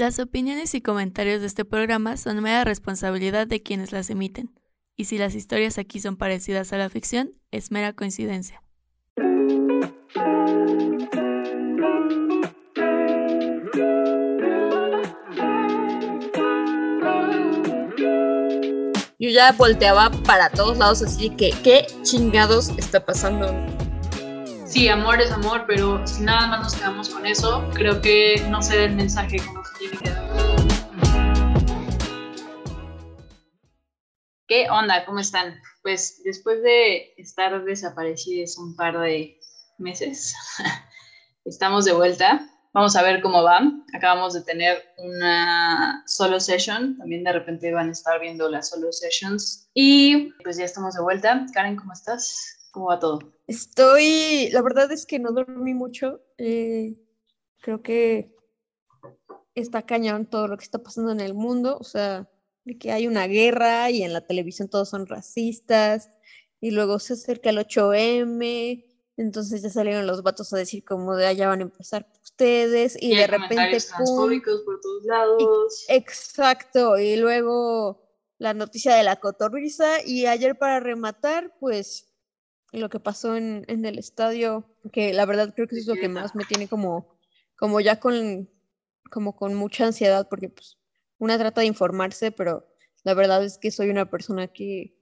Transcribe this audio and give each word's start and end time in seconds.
Las 0.00 0.18
opiniones 0.18 0.74
y 0.74 0.80
comentarios 0.80 1.42
de 1.42 1.46
este 1.46 1.66
programa 1.66 2.16
son 2.16 2.42
mera 2.42 2.64
responsabilidad 2.64 3.46
de 3.46 3.62
quienes 3.62 3.92
las 3.92 4.08
emiten, 4.08 4.58
y 4.96 5.04
si 5.04 5.18
las 5.18 5.34
historias 5.34 5.76
aquí 5.76 6.00
son 6.00 6.16
parecidas 6.16 6.72
a 6.72 6.78
la 6.78 6.88
ficción, 6.88 7.34
es 7.50 7.70
mera 7.70 7.92
coincidencia. 7.92 8.62
Yo 19.18 19.28
ya 19.28 19.52
volteaba 19.52 20.10
para 20.24 20.48
todos 20.48 20.78
lados 20.78 21.02
así 21.02 21.28
que, 21.28 21.50
¿qué 21.62 21.84
chingados 22.04 22.70
está 22.78 23.04
pasando? 23.04 23.54
Sí, 24.70 24.86
amor 24.86 25.20
es 25.20 25.32
amor, 25.32 25.64
pero 25.66 26.06
si 26.06 26.22
nada 26.22 26.46
más 26.46 26.62
nos 26.62 26.76
quedamos 26.76 27.08
con 27.08 27.26
eso, 27.26 27.68
creo 27.74 28.00
que 28.00 28.36
no 28.50 28.62
se 28.62 28.78
da 28.78 28.84
el 28.84 28.94
mensaje 28.94 29.38
como 29.44 29.64
se 29.64 29.78
tiene 29.80 29.96
que 29.98 30.10
dar. 30.10 30.30
¿Qué 34.46 34.70
onda? 34.70 35.04
¿Cómo 35.06 35.18
están? 35.18 35.60
Pues 35.82 36.22
después 36.24 36.62
de 36.62 37.14
estar 37.16 37.64
desaparecidos 37.64 38.58
un 38.58 38.76
par 38.76 38.96
de 39.00 39.40
meses, 39.78 40.36
estamos 41.44 41.84
de 41.84 41.92
vuelta. 41.92 42.48
Vamos 42.72 42.94
a 42.94 43.02
ver 43.02 43.22
cómo 43.22 43.42
va. 43.42 43.60
Acabamos 43.92 44.34
de 44.34 44.42
tener 44.42 44.84
una 44.98 46.04
solo 46.06 46.38
session. 46.38 46.96
También 46.96 47.24
de 47.24 47.32
repente 47.32 47.72
van 47.72 47.88
a 47.88 47.92
estar 47.92 48.20
viendo 48.20 48.48
las 48.48 48.68
solo 48.68 48.92
sessions. 48.92 49.68
Y 49.74 50.30
pues 50.44 50.58
ya 50.58 50.64
estamos 50.64 50.94
de 50.94 51.02
vuelta. 51.02 51.44
Karen, 51.52 51.74
¿cómo 51.74 51.92
estás? 51.92 52.59
¿Cómo 52.70 52.86
va 52.86 52.98
todo? 52.98 53.18
Estoy, 53.46 54.50
la 54.52 54.62
verdad 54.62 54.90
es 54.92 55.06
que 55.06 55.18
no 55.18 55.32
dormí 55.32 55.74
mucho. 55.74 56.20
Eh, 56.38 56.96
creo 57.60 57.82
que 57.82 58.36
está 59.54 59.82
cañón 59.82 60.26
todo 60.26 60.48
lo 60.48 60.56
que 60.56 60.64
está 60.64 60.78
pasando 60.78 61.12
en 61.12 61.20
el 61.20 61.34
mundo. 61.34 61.78
O 61.80 61.84
sea, 61.84 62.30
de 62.64 62.78
que 62.78 62.92
hay 62.92 63.06
una 63.06 63.26
guerra 63.26 63.90
y 63.90 64.02
en 64.02 64.12
la 64.12 64.26
televisión 64.26 64.68
todos 64.68 64.88
son 64.88 65.06
racistas. 65.06 66.10
Y 66.60 66.70
luego 66.70 66.98
se 66.98 67.14
acerca 67.14 67.50
el 67.50 67.58
8M 67.58 68.90
entonces 69.20 69.60
ya 69.60 69.68
salieron 69.68 70.06
los 70.06 70.22
vatos 70.22 70.52
a 70.54 70.56
decir 70.56 70.82
como 70.82 71.14
de 71.14 71.26
allá 71.26 71.48
van 71.48 71.60
a 71.60 71.64
empezar 71.64 72.06
ustedes 72.22 72.96
y, 72.98 73.14
de 73.14 73.26
repente 73.26 73.78
pum, 73.98 74.40
por 74.64 74.80
todos 74.80 75.04
lados. 75.04 75.84
exacto, 75.88 76.98
y 76.98 77.16
luego 77.16 78.02
la 78.38 78.54
noticia 78.54 78.94
de 78.94 79.02
la 79.02 79.16
cotorriza 79.16 80.02
y 80.02 80.24
ayer 80.24 80.56
para 80.56 80.80
rematar, 80.80 81.54
pues 81.60 82.09
lo 82.72 82.88
que 82.88 83.00
pasó 83.00 83.36
en, 83.36 83.64
en 83.68 83.84
el 83.84 83.98
estadio, 83.98 84.64
que 84.92 85.12
la 85.12 85.26
verdad 85.26 85.52
creo 85.54 85.66
que 85.66 85.76
eso 85.76 85.92
es 85.92 85.96
lo 85.96 86.00
que 86.00 86.08
más 86.08 86.34
me 86.34 86.44
tiene 86.44 86.68
como, 86.68 87.18
como 87.56 87.80
ya 87.80 87.98
con, 87.98 88.48
como 89.10 89.36
con 89.36 89.54
mucha 89.54 89.86
ansiedad, 89.86 90.28
porque 90.28 90.48
pues 90.48 90.78
una 91.18 91.38
trata 91.38 91.60
de 91.60 91.66
informarse, 91.66 92.32
pero 92.32 92.66
la 93.02 93.14
verdad 93.14 93.44
es 93.44 93.58
que 93.58 93.70
soy 93.70 93.90
una 93.90 94.10
persona 94.10 94.48
que 94.48 94.96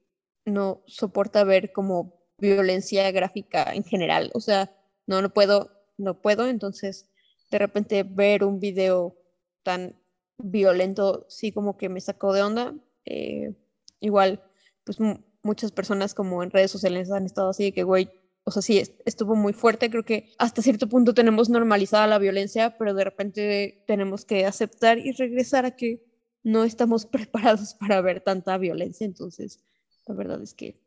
no 0.44 0.82
soporta 0.86 1.44
ver 1.44 1.72
como 1.72 2.18
violencia 2.38 3.10
gráfica 3.10 3.74
en 3.74 3.84
general. 3.84 4.30
O 4.34 4.40
sea, 4.40 4.74
no, 5.06 5.20
no 5.22 5.30
puedo, 5.30 5.70
no 5.96 6.20
puedo. 6.20 6.46
Entonces, 6.46 7.08
de 7.50 7.58
repente 7.58 8.02
ver 8.02 8.44
un 8.44 8.60
video 8.60 9.16
tan 9.62 9.96
violento, 10.38 11.26
sí 11.28 11.52
como 11.52 11.76
que 11.76 11.88
me 11.88 12.00
sacó 12.00 12.32
de 12.32 12.42
onda. 12.42 12.74
Eh, 13.04 13.54
igual, 14.00 14.42
pues 14.84 14.98
muchas 15.42 15.72
personas 15.72 16.14
como 16.14 16.42
en 16.42 16.50
redes 16.50 16.70
sociales 16.70 17.10
han 17.10 17.26
estado 17.26 17.50
así 17.50 17.64
de 17.64 17.72
que, 17.72 17.82
güey, 17.82 18.10
o 18.44 18.50
sea, 18.50 18.62
sí, 18.62 18.82
estuvo 19.04 19.36
muy 19.36 19.52
fuerte. 19.52 19.90
Creo 19.90 20.04
que 20.04 20.32
hasta 20.38 20.62
cierto 20.62 20.88
punto 20.88 21.12
tenemos 21.12 21.50
normalizada 21.50 22.06
la 22.06 22.18
violencia, 22.18 22.78
pero 22.78 22.94
de 22.94 23.04
repente 23.04 23.84
tenemos 23.86 24.24
que 24.24 24.46
aceptar 24.46 24.98
y 24.98 25.12
regresar 25.12 25.66
a 25.66 25.76
que 25.76 26.02
no 26.42 26.64
estamos 26.64 27.04
preparados 27.06 27.74
para 27.74 28.00
ver 28.00 28.20
tanta 28.22 28.56
violencia. 28.58 29.04
Entonces, 29.04 29.60
la 30.06 30.14
verdad 30.14 30.42
es 30.42 30.54
que 30.54 30.80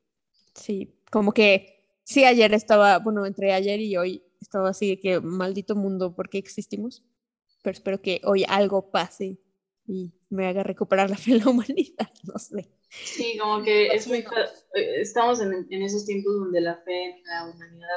sí, 0.56 0.96
como 1.12 1.34
que 1.34 2.00
sí, 2.04 2.26
ayer 2.26 2.54
estaba, 2.54 2.98
bueno, 3.00 3.26
entre 3.26 3.54
ayer 3.54 3.80
y 3.80 3.96
hoy 3.96 4.24
estaba 4.42 4.70
así 4.70 4.90
de 4.90 5.00
que 5.00 5.22
maldito 5.22 5.76
mundo, 5.76 6.16
¿por 6.16 6.30
qué 6.30 6.40
existimos? 6.40 7.04
Pero 7.62 7.74
espero 7.74 8.02
que 8.02 8.22
hoy 8.24 8.44
algo 8.48 8.90
pase 8.90 9.38
y 9.86 10.14
me 10.30 10.48
haga 10.48 10.64
recuperar 10.64 11.10
la 11.10 11.18
fe 11.18 11.34
en 11.34 11.40
la 11.40 11.50
humanidad, 11.50 12.10
no 12.24 12.40
sé. 12.40 12.70
Sí, 12.92 13.38
como 13.40 13.64
que 13.64 13.88
es 13.88 14.06
muy, 14.08 14.20
eh, 14.20 15.02
estamos 15.02 15.40
en, 15.40 15.66
en, 15.70 15.82
esos 15.82 16.06
tiempos 16.06 16.36
donde 16.36 16.60
la 16.60 16.76
fe 16.78 17.12
en 17.12 17.24
la 17.24 17.46
humanidad 17.46 17.88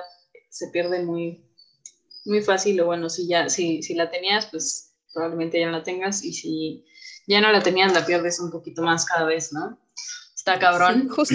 se 0.50 0.68
pierde 0.68 1.02
muy, 1.02 1.44
muy 2.24 2.40
fácil, 2.42 2.80
o 2.80 2.86
bueno, 2.86 3.10
si 3.10 3.26
ya, 3.26 3.48
si, 3.48 3.82
si 3.82 3.94
la 3.94 4.10
tenías, 4.10 4.46
pues 4.46 4.94
probablemente 5.12 5.58
ya 5.58 5.66
no 5.66 5.72
la 5.72 5.82
tengas, 5.82 6.24
y 6.24 6.32
si 6.32 6.86
ya 7.26 7.40
no 7.40 7.50
la 7.50 7.62
tenías, 7.62 7.92
la 7.92 8.06
pierdes 8.06 8.38
un 8.38 8.50
poquito 8.50 8.82
más 8.82 9.04
cada 9.04 9.26
vez, 9.26 9.52
¿no? 9.52 9.78
Está 10.34 10.58
cabrón. 10.58 11.08
justo 11.08 11.34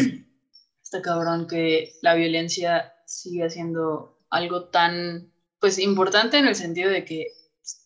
está 0.82 1.02
cabrón 1.04 1.48
que 1.48 1.94
la 2.02 2.16
violencia 2.16 2.94
sigue 3.06 3.50
siendo 3.50 4.18
algo 4.30 4.70
tan, 4.70 5.32
pues, 5.60 5.78
importante 5.80 6.38
en 6.38 6.48
el 6.48 6.56
sentido 6.56 6.90
de 6.90 7.06
que, 7.06 7.28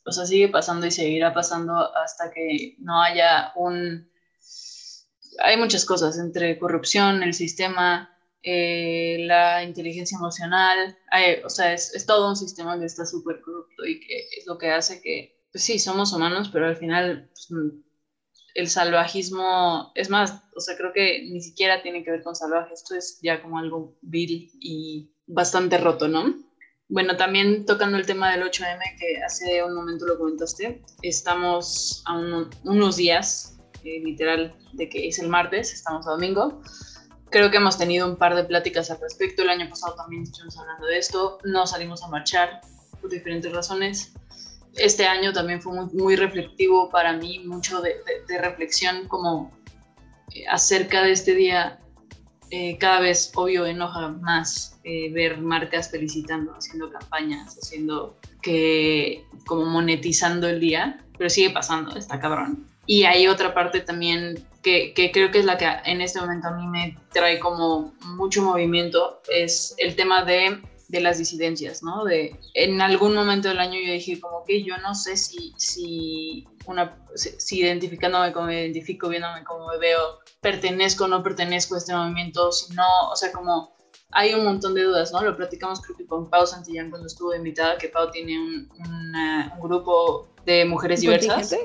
o 0.06 0.12
sea, 0.12 0.26
sigue 0.26 0.48
pasando 0.50 0.86
y 0.86 0.92
seguirá 0.92 1.34
pasando 1.34 1.74
hasta 1.96 2.32
que 2.32 2.76
no 2.80 3.02
haya 3.02 3.52
un... 3.56 4.10
Hay 5.40 5.58
muchas 5.58 5.86
cosas, 5.86 6.18
entre 6.20 6.58
corrupción, 6.60 7.24
el 7.24 7.34
sistema, 7.34 8.10
eh, 8.44 9.18
la 9.22 9.64
inteligencia 9.64 10.18
emocional, 10.18 10.98
o 11.46 11.50
sea, 11.50 11.74
es, 11.74 11.94
es, 11.96 12.06
todo 12.06 12.30
un 12.30 12.36
sistema 12.36 12.78
que 12.78 12.86
está 12.86 13.06
súper 13.06 13.42
corrupto 13.42 13.86
y 13.86 14.00
que 14.00 14.28
es 14.38 14.46
lo 14.46 14.58
que 14.58 14.70
hace 14.70 15.02
que, 15.02 15.40
pues 15.52 15.64
sí, 15.64 15.80
somos 15.80 16.12
humanos, 16.14 16.50
pero 16.52 16.68
al 16.68 16.76
final 16.76 17.30
pues, 17.30 17.50
el 18.56 18.70
salvajismo, 18.70 19.92
es 19.96 20.10
más, 20.10 20.44
o 20.56 20.60
sea, 20.60 20.78
creo 20.78 20.94
que 20.94 21.24
ni 21.24 21.42
siquiera 21.42 21.82
tiene 21.82 22.04
que 22.04 22.12
ver 22.12 22.24
con 22.24 22.36
salvaje, 22.36 22.74
esto 22.74 22.96
es 22.96 23.20
ya 23.22 23.42
como 23.42 23.58
algo 23.58 23.98
vil 24.02 24.52
y 24.60 25.12
bastante 25.26 25.78
roto, 25.78 26.08
¿no? 26.08 26.36
Bueno, 26.90 27.18
también 27.18 27.66
tocando 27.66 27.98
el 27.98 28.06
tema 28.06 28.32
del 28.32 28.44
8M, 28.44 29.00
que 29.00 29.24
hace 29.24 29.64
un 29.64 29.74
momento 29.74 30.06
lo 30.06 30.18
comentaste, 30.18 30.84
estamos 31.02 32.04
a 32.06 32.14
unos 32.66 32.98
días, 32.98 33.58
eh, 33.84 34.02
literal, 34.04 34.56
de 34.74 34.90
que 34.90 35.08
es 35.08 35.20
el 35.20 35.30
martes, 35.30 35.74
estamos 35.74 36.08
a 36.08 36.12
domingo. 36.12 36.62
Creo 37.30 37.50
que 37.50 37.58
hemos 37.58 37.78
tenido 37.78 38.08
un 38.08 38.16
par 38.16 38.36
de 38.36 38.44
pláticas 38.44 38.92
al 38.92 39.00
respecto. 39.02 39.42
El 39.42 39.50
año 39.50 39.70
pasado 39.70 39.96
también 39.96 40.24
estuvimos 40.24 40.58
hablando 40.58 40.86
de 40.86 40.98
esto. 40.98 41.40
No 41.44 41.66
salimos 41.66 42.04
a 42.04 42.08
marchar 42.08 42.62
por 43.02 43.10
diferentes 43.10 43.52
razones 43.52 44.14
este 44.76 45.06
año 45.06 45.34
también 45.34 45.62
fue 45.62 45.74
muy, 45.74 45.94
muy 45.94 46.16
reflectivo 46.16 46.90
para 46.90 47.14
mí, 47.14 47.40
mucho 47.46 47.82
de, 47.82 47.96
reflexión 48.40 49.08
como 49.08 49.52
eh, 50.34 50.46
acerca 50.50 51.04
de 51.04 51.12
este 51.12 51.36
día. 51.36 51.80
Eh, 52.50 52.78
cada 52.78 53.00
vez, 53.00 53.32
obvio, 53.36 53.66
enoja 53.66 54.10
más 54.10 54.80
eh, 54.84 55.12
ver 55.12 55.40
marcas 55.40 55.90
felicitando, 55.90 56.54
haciendo 56.54 56.92
campañas, 56.92 57.58
haciendo 57.58 58.20
que, 58.42 59.26
como 59.48 59.66
monetizando 59.66 60.48
el 60.48 60.60
día, 60.60 61.04
pero 61.18 61.30
sigue 61.30 61.50
pasando, 61.50 61.96
está 61.96 62.20
cabrón. 62.20 62.68
Y 62.86 63.04
hay 63.04 63.28
otra 63.28 63.54
parte 63.54 63.80
también 63.82 64.46
que, 64.62 64.94
que, 64.94 65.12
creo 65.12 65.32
que 65.32 65.40
es 65.40 65.46
la 65.46 65.58
que 65.58 65.68
en 65.86 66.02
este 66.02 66.20
momento 66.20 66.48
a 66.48 66.52
mí 66.52 66.68
me 66.68 66.98
trae 67.14 67.40
como 67.40 67.94
mucho 68.06 68.42
movimiento, 68.42 69.22
es 69.30 69.76
el 69.78 69.96
tema 69.96 70.24
de 70.24 70.62
de 70.94 71.02
las 71.02 71.18
disidencias, 71.18 71.82
¿no? 71.82 72.06
De, 72.06 72.40
en 72.54 72.80
algún 72.80 73.16
momento 73.16 73.48
del 73.50 73.58
año 73.58 73.80
yo 73.84 73.92
dije 73.92 74.20
como 74.22 74.44
que 74.46 74.64
yo 74.64 74.78
no 74.78 74.94
sé 74.94 75.18
si, 75.18 75.52
si, 75.58 76.48
una, 76.68 76.96
si 77.16 77.62
identificándome 77.62 78.32
como 78.32 78.48
me 78.48 78.62
identifico, 78.62 79.10
viéndome 79.10 79.44
como 79.44 79.68
me 79.70 79.80
veo, 79.80 80.20
pertenezco 80.40 81.06
o 81.06 81.08
no 81.08 81.24
pertenezco 81.24 81.74
a 81.74 81.80
este 81.80 81.96
movimiento, 81.96 82.52
si 82.52 82.76
no, 82.76 82.86
o 83.12 83.16
sea, 83.16 83.32
como 83.32 83.74
hay 84.12 84.36
un 84.36 84.44
montón 84.44 84.76
de 84.76 84.84
dudas, 84.84 85.12
¿no? 85.12 85.24
Lo 85.24 85.36
platicamos 85.36 85.82
creo 85.82 85.98
que 85.98 86.06
con 86.06 86.30
Pau 86.30 86.46
Santillán 86.46 86.92
cuando 86.92 87.08
estuvo 87.08 87.34
invitada, 87.34 87.80
que 87.80 87.90
Pau 87.90 88.12
tiene 88.12 88.38
un, 88.38 88.70
un 88.78 89.62
grupo 89.62 90.30
de 90.46 90.66
mujeres 90.66 91.02
diversas. 91.02 91.56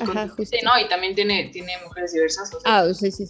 Ajá, 0.00 0.34
sí, 0.36 0.56
no, 0.64 0.78
y 0.78 0.88
también 0.88 1.14
tiene, 1.14 1.50
tiene 1.52 1.72
mujeres 1.84 2.12
diversas. 2.12 2.50
ah, 2.64 2.86
sí, 2.92 3.10
sí. 3.10 3.26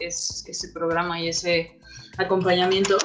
Es, 0.00 0.44
ese 0.46 0.68
programa 0.68 1.20
y 1.20 1.28
ese 1.28 1.78
acompañamiento 2.18 2.98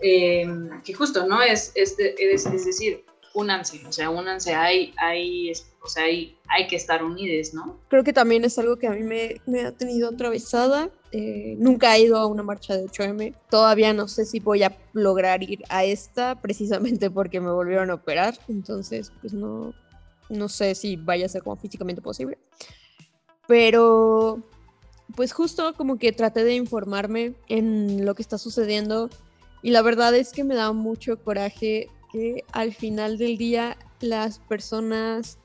Em, 0.00 0.80
que 0.82 0.94
justo, 0.94 1.26
¿no? 1.26 1.42
Es, 1.42 1.72
es, 1.74 1.96
es, 1.98 2.64
decir, 2.64 3.04
únanse, 3.34 3.84
o 3.86 3.92
sea, 3.92 4.10
únanse, 4.10 4.54
hay, 4.54 4.94
hay, 4.96 5.52
o 5.82 5.88
sea, 5.88 6.04
hay, 6.04 6.36
hay 6.48 6.68
que 6.68 6.76
estar 6.76 7.02
unidos, 7.02 7.52
¿no? 7.52 7.80
Creo 7.88 8.04
que 8.04 8.12
también 8.12 8.44
es 8.44 8.58
algo 8.58 8.76
que 8.76 8.86
a 8.86 8.92
mí 8.92 9.02
me, 9.02 9.40
me 9.46 9.62
ha 9.62 9.72
tenido 9.72 10.08
atravesada. 10.10 10.90
Eh, 11.10 11.56
nunca 11.58 11.96
he 11.96 12.02
ido 12.02 12.16
a 12.16 12.26
una 12.26 12.44
marcha 12.44 12.76
de 12.76 12.84
8M. 12.86 13.34
Todavía 13.50 13.92
no 13.92 14.06
sé 14.06 14.24
si 14.24 14.38
voy 14.38 14.62
a 14.62 14.76
lograr 14.92 15.42
ir 15.42 15.64
a 15.68 15.84
esta, 15.84 16.40
precisamente 16.40 17.10
porque 17.10 17.40
me 17.40 17.50
volvieron 17.50 17.90
a 17.90 17.94
operar. 17.94 18.38
Entonces, 18.48 19.12
pues 19.20 19.32
no, 19.32 19.74
no 20.28 20.48
sé 20.48 20.74
si 20.74 20.96
vaya 20.96 21.26
a 21.26 21.28
ser 21.28 21.42
como 21.42 21.56
físicamente 21.56 22.02
posible. 22.02 22.38
Pero, 23.46 24.42
pues 25.16 25.32
justo 25.32 25.74
como 25.74 25.98
que 25.98 26.12
traté 26.12 26.44
de 26.44 26.54
informarme 26.54 27.34
en 27.48 28.04
lo 28.04 28.14
que 28.14 28.22
está 28.22 28.38
sucediendo 28.38 29.08
y 29.62 29.70
la 29.70 29.82
verdad 29.82 30.14
es 30.14 30.32
que 30.32 30.44
me 30.44 30.54
da 30.54 30.72
mucho 30.72 31.22
coraje 31.22 31.88
que 32.12 32.44
al 32.52 32.72
final 32.72 33.18
del 33.18 33.36
día 33.36 33.76
las 34.00 34.38
personas 34.38 35.38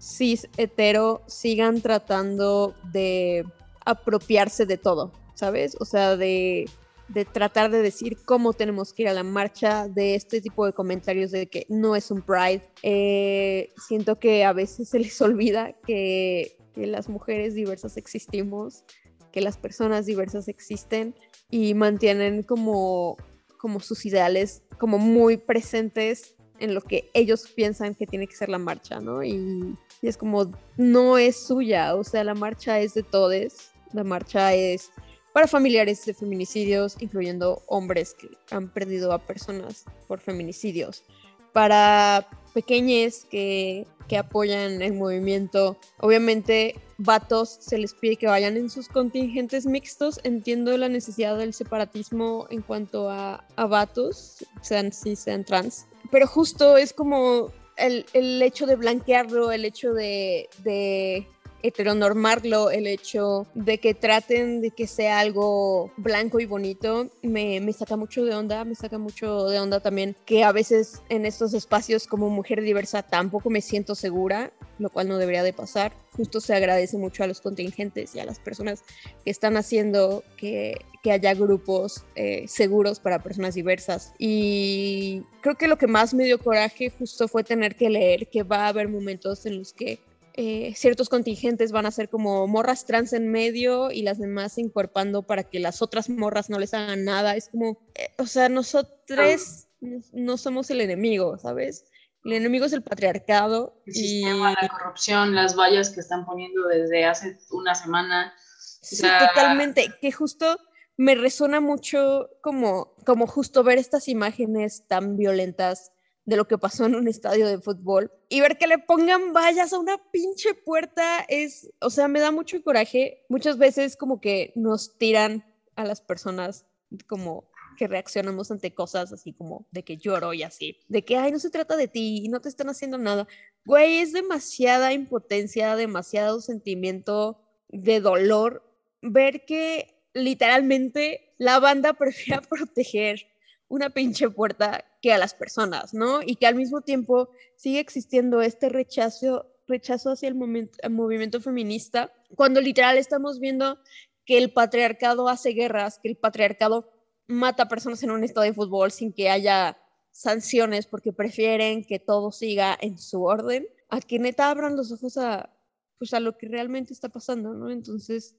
cis 0.00 0.48
hetero 0.56 1.22
sigan 1.26 1.80
tratando 1.80 2.74
de 2.92 3.44
apropiarse 3.84 4.66
de 4.66 4.76
todo, 4.76 5.12
¿sabes? 5.34 5.76
O 5.80 5.84
sea, 5.84 6.16
de, 6.16 6.68
de, 7.08 7.24
tratar 7.24 7.70
de 7.70 7.82
decir 7.82 8.18
cómo 8.24 8.52
tenemos 8.52 8.92
que 8.92 9.02
ir 9.02 9.08
a 9.08 9.14
la 9.14 9.22
marcha, 9.22 9.88
de 9.88 10.14
este 10.14 10.40
tipo 10.40 10.66
de 10.66 10.72
comentarios 10.72 11.30
de 11.30 11.46
que 11.46 11.66
no 11.68 11.96
es 11.96 12.10
un 12.10 12.22
pride. 12.22 12.62
Eh, 12.82 13.72
siento 13.76 14.18
que 14.18 14.44
a 14.44 14.52
veces 14.52 14.88
se 14.88 14.98
les 14.98 15.20
olvida 15.22 15.72
que, 15.86 16.56
que 16.74 16.86
las 16.86 17.08
mujeres 17.08 17.54
diversas 17.54 17.96
existimos, 17.96 18.84
que 19.32 19.40
las 19.40 19.56
personas 19.58 20.06
diversas 20.06 20.48
existen 20.48 21.14
y 21.50 21.74
mantienen 21.74 22.42
como, 22.42 23.16
como 23.58 23.80
sus 23.80 24.06
ideales 24.06 24.62
como 24.78 24.98
muy 24.98 25.36
presentes 25.36 26.34
en 26.58 26.74
lo 26.74 26.80
que 26.80 27.10
ellos 27.14 27.52
piensan 27.54 27.94
que 27.94 28.06
tiene 28.06 28.26
que 28.26 28.36
ser 28.36 28.48
la 28.48 28.58
marcha, 28.58 29.00
¿no? 29.00 29.22
Y, 29.22 29.76
es 30.02 30.16
como, 30.16 30.52
no 30.76 31.18
es 31.18 31.36
suya, 31.36 31.94
o 31.96 32.04
sea, 32.04 32.22
la 32.22 32.34
marcha 32.34 32.78
es 32.78 32.94
de 32.94 33.02
todos, 33.02 33.72
la 33.92 34.04
marcha 34.04 34.54
es 34.54 34.90
para 35.36 35.48
familiares 35.48 36.06
de 36.06 36.14
feminicidios, 36.14 36.96
incluyendo 36.98 37.62
hombres 37.66 38.14
que 38.14 38.30
han 38.50 38.70
perdido 38.70 39.12
a 39.12 39.18
personas 39.18 39.84
por 40.08 40.18
feminicidios, 40.18 41.04
para 41.52 42.26
pequeñes 42.54 43.26
que, 43.30 43.86
que 44.08 44.16
apoyan 44.16 44.80
el 44.80 44.94
movimiento, 44.94 45.76
obviamente 46.00 46.76
vatos 46.96 47.58
se 47.60 47.76
les 47.76 47.92
pide 47.92 48.16
que 48.16 48.26
vayan 48.26 48.56
en 48.56 48.70
sus 48.70 48.88
contingentes 48.88 49.66
mixtos. 49.66 50.20
Entiendo 50.24 50.74
la 50.78 50.88
necesidad 50.88 51.36
del 51.36 51.52
separatismo 51.52 52.46
en 52.48 52.62
cuanto 52.62 53.10
a, 53.10 53.44
a 53.56 53.66
vatos, 53.66 54.42
sean 54.62 54.90
cis, 54.90 55.18
sean 55.18 55.44
trans. 55.44 55.86
Pero 56.10 56.26
justo 56.26 56.78
es 56.78 56.94
como 56.94 57.52
el, 57.76 58.06
el 58.14 58.40
hecho 58.40 58.64
de 58.64 58.76
blanquearlo, 58.76 59.52
el 59.52 59.66
hecho 59.66 59.92
de, 59.92 60.48
de 60.64 61.28
heteronormarlo, 61.66 62.70
el 62.70 62.86
hecho 62.86 63.46
de 63.54 63.78
que 63.78 63.94
traten 63.94 64.60
de 64.60 64.70
que 64.70 64.86
sea 64.86 65.18
algo 65.18 65.92
blanco 65.96 66.40
y 66.40 66.46
bonito, 66.46 67.10
me, 67.22 67.60
me, 67.60 67.72
saca 67.72 67.96
mucho 67.96 68.24
de 68.24 68.34
onda, 68.34 68.64
me 68.64 68.74
saca 68.74 68.98
mucho 68.98 69.48
de 69.48 69.58
onda 69.58 69.80
también 69.80 70.16
que 70.24 70.44
a 70.44 70.52
veces 70.52 71.02
en 71.08 71.26
estos 71.26 71.54
espacios 71.54 72.06
como 72.06 72.30
mujer 72.30 72.62
diversa 72.62 73.02
tampoco 73.02 73.50
me 73.50 73.60
siento 73.60 73.94
segura, 73.94 74.52
lo 74.78 74.90
cual 74.90 75.08
no 75.08 75.18
debería 75.18 75.42
de 75.42 75.52
pasar. 75.52 75.92
Justo 76.12 76.40
se 76.40 76.54
agradece 76.54 76.96
mucho 76.96 77.24
a 77.24 77.26
los 77.26 77.40
contingentes 77.40 78.14
y 78.14 78.20
a 78.20 78.24
las 78.24 78.38
personas 78.38 78.82
que 79.24 79.30
están 79.30 79.56
haciendo 79.56 80.22
que, 80.36 80.76
que 81.02 81.12
haya 81.12 81.34
grupos 81.34 82.04
eh, 82.14 82.46
seguros 82.48 83.00
para 83.00 83.22
personas 83.22 83.54
diversas. 83.54 84.12
Y 84.18 85.22
creo 85.40 85.56
que 85.56 85.68
lo 85.68 85.78
que 85.78 85.86
más 85.86 86.14
me 86.14 86.24
dio 86.24 86.38
coraje 86.38 86.90
justo 86.90 87.28
fue 87.28 87.44
tener 87.44 87.76
que 87.76 87.90
leer 87.90 88.28
que 88.28 88.42
va 88.42 88.64
a 88.64 88.68
haber 88.68 88.88
momentos 88.88 89.46
en 89.46 89.58
los 89.58 89.72
que 89.72 89.98
eh, 90.36 90.74
ciertos 90.76 91.08
contingentes 91.08 91.72
van 91.72 91.86
a 91.86 91.90
ser 91.90 92.10
como 92.10 92.46
morras 92.46 92.84
trans 92.84 93.12
en 93.14 93.30
medio 93.30 93.90
y 93.90 94.02
las 94.02 94.18
demás 94.18 94.58
incorporando 94.58 95.22
para 95.22 95.44
que 95.44 95.60
las 95.60 95.80
otras 95.80 96.10
morras 96.10 96.50
no 96.50 96.58
les 96.58 96.74
hagan 96.74 97.04
nada. 97.04 97.36
Es 97.36 97.48
como, 97.48 97.78
eh, 97.94 98.10
o 98.18 98.26
sea, 98.26 98.48
nosotros 98.50 99.66
no 100.12 100.36
somos 100.36 100.70
el 100.70 100.82
enemigo, 100.82 101.38
¿sabes? 101.38 101.86
El 102.24 102.34
enemigo 102.34 102.66
es 102.66 102.72
el 102.72 102.82
patriarcado. 102.82 103.80
El 103.86 103.96
y... 103.96 103.96
sistema, 103.96 104.54
la 104.60 104.68
corrupción, 104.68 105.34
las 105.34 105.56
vallas 105.56 105.90
que 105.90 106.00
están 106.00 106.26
poniendo 106.26 106.66
desde 106.68 107.04
hace 107.04 107.38
una 107.50 107.74
semana. 107.74 108.34
Sí, 108.58 109.06
totalmente. 109.18 109.90
Que 110.00 110.12
justo 110.12 110.58
me 110.98 111.14
resuena 111.14 111.60
mucho 111.60 112.28
como, 112.42 112.94
como 113.06 113.26
justo 113.26 113.64
ver 113.64 113.78
estas 113.78 114.08
imágenes 114.08 114.86
tan 114.86 115.16
violentas 115.16 115.92
de 116.26 116.36
lo 116.36 116.46
que 116.46 116.58
pasó 116.58 116.84
en 116.84 116.96
un 116.96 117.08
estadio 117.08 117.46
de 117.46 117.58
fútbol 117.58 118.12
y 118.28 118.40
ver 118.40 118.58
que 118.58 118.66
le 118.66 118.78
pongan 118.78 119.32
vallas 119.32 119.72
a 119.72 119.78
una 119.78 119.96
pinche 120.10 120.54
puerta 120.54 121.24
es, 121.28 121.70
o 121.80 121.88
sea, 121.88 122.08
me 122.08 122.20
da 122.20 122.32
mucho 122.32 122.62
coraje. 122.62 123.24
Muchas 123.28 123.56
veces 123.58 123.96
como 123.96 124.20
que 124.20 124.52
nos 124.56 124.98
tiran 124.98 125.44
a 125.76 125.84
las 125.84 126.00
personas 126.00 126.66
como 127.06 127.48
que 127.76 127.86
reaccionamos 127.86 128.50
ante 128.50 128.74
cosas 128.74 129.12
así 129.12 129.32
como 129.32 129.68
de 129.70 129.84
que 129.84 129.98
lloro 129.98 130.32
y 130.32 130.42
así, 130.42 130.80
de 130.88 131.04
que, 131.04 131.16
ay, 131.16 131.30
no 131.30 131.38
se 131.38 131.50
trata 131.50 131.76
de 131.76 131.88
ti 131.88 132.22
y 132.24 132.28
no 132.28 132.40
te 132.40 132.48
están 132.48 132.68
haciendo 132.68 132.98
nada. 132.98 133.28
Güey, 133.64 133.98
es 133.98 134.12
demasiada 134.12 134.92
impotencia, 134.92 135.76
demasiado 135.76 136.40
sentimiento 136.40 137.40
de 137.68 138.00
dolor 138.00 138.64
ver 139.02 139.44
que 139.44 139.94
literalmente 140.14 141.34
la 141.38 141.60
banda 141.60 141.92
prefiere 141.98 142.42
proteger 142.48 143.26
una 143.68 143.90
pinche 143.90 144.30
puerta 144.30 144.84
que 145.02 145.12
a 145.12 145.18
las 145.18 145.34
personas, 145.34 145.92
¿no? 145.92 146.20
Y 146.22 146.36
que 146.36 146.46
al 146.46 146.54
mismo 146.54 146.82
tiempo 146.82 147.30
sigue 147.56 147.80
existiendo 147.80 148.40
este 148.40 148.68
rechazo, 148.68 149.46
rechazo 149.66 150.10
hacia 150.10 150.28
el, 150.28 150.34
movimiento 150.34 151.40
feminista, 151.40 152.12
cuando 152.34 152.60
literal 152.60 152.96
estamos 152.96 153.40
viendo 153.40 153.78
que 154.24 154.38
el 154.38 154.52
patriarcado 154.52 155.28
hace 155.28 155.50
guerras, 155.50 155.98
que 155.98 156.08
el 156.08 156.16
patriarcado 156.16 156.92
mata 157.26 157.68
personas 157.68 158.02
en 158.02 158.10
un 158.12 158.24
estadio 158.24 158.50
de 158.50 158.54
fútbol 158.54 158.92
sin 158.92 159.12
que 159.12 159.30
haya 159.30 159.78
sanciones 160.12 160.86
porque 160.86 161.12
prefieren 161.12 161.84
que 161.84 161.98
todo 161.98 162.30
siga 162.30 162.76
en 162.80 162.98
su 162.98 163.24
orden, 163.24 163.68
a 163.88 164.00
que 164.00 164.18
neta 164.18 164.50
abran 164.50 164.76
los 164.76 164.92
ojos 164.92 165.18
a, 165.18 165.50
pues 165.98 166.14
a 166.14 166.20
lo 166.20 166.38
que 166.38 166.48
realmente 166.48 166.92
está 166.92 167.08
pasando, 167.08 167.52
¿no? 167.52 167.70
Entonces, 167.70 168.36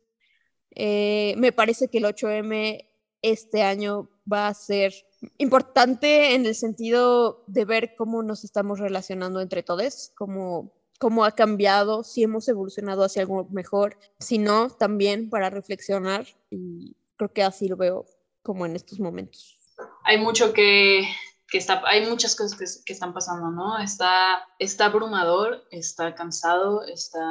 eh, 0.72 1.36
me 1.38 1.52
parece 1.52 1.88
que 1.90 2.00
el 2.00 2.06
8M 2.06 2.90
este 3.22 3.64
año 3.64 4.10
va 4.32 4.48
a 4.48 4.54
ser 4.54 4.94
importante 5.38 6.36
en 6.36 6.46
el 6.46 6.56
sentido 6.56 7.44
de 7.48 7.66
ver 7.66 7.96
cómo 7.96 8.24
nos 8.24 8.44
estamos 8.44 8.80
relacionando 8.80 9.42
entre 9.42 9.64
todos, 9.64 10.12
cómo, 10.16 10.74
cómo 11.00 11.26
ha 11.26 11.32
cambiado, 11.32 12.04
si 12.04 12.24
hemos 12.24 12.48
evolucionado 12.48 13.04
hacia 13.04 13.24
algo 13.24 13.48
mejor, 13.52 13.98
si 14.20 14.38
no, 14.38 14.70
también 14.70 15.30
para 15.30 15.50
reflexionar 15.50 16.28
y 16.50 16.96
creo 17.16 17.34
que 17.34 17.44
así 17.44 17.68
lo 17.68 17.78
veo 17.78 18.06
como 18.44 18.66
en 18.66 18.76
estos 18.76 19.00
momentos. 19.00 19.60
Hay 20.04 20.18
mucho 20.20 20.54
que, 20.54 21.08
que 21.50 21.58
está, 21.58 21.82
hay 21.86 22.08
muchas 22.08 22.36
cosas 22.36 22.82
que, 22.84 22.94
están 22.94 23.14
pasando, 23.14 23.52
¿no? 23.52 23.80
Está, 23.80 24.48
está 24.60 24.86
abrumador, 24.86 25.66
está 25.72 26.16
cansado, 26.16 26.84
está 26.86 27.22